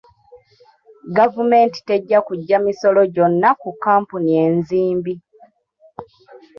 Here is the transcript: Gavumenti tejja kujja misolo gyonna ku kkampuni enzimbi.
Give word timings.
Gavumenti 1.17 1.77
tejja 1.87 2.19
kujja 2.27 2.57
misolo 2.65 3.01
gyonna 3.15 3.49
ku 3.61 3.69
kkampuni 3.73 4.31
enzimbi. 4.45 5.13